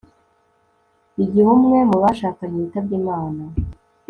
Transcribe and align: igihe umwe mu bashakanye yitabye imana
igihe 1.23 1.47
umwe 1.55 1.79
mu 1.89 1.95
bashakanye 2.03 2.57
yitabye 2.63 2.93
imana 3.01 3.43